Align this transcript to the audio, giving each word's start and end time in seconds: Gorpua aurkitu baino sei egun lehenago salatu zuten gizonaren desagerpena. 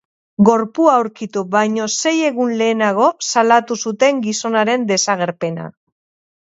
Gorpua 0.47 0.93
aurkitu 1.01 1.43
baino 1.57 1.85
sei 1.99 2.15
egun 2.31 2.55
lehenago 2.63 3.13
salatu 3.29 3.81
zuten 3.87 4.27
gizonaren 4.29 4.91
desagerpena. 4.95 5.73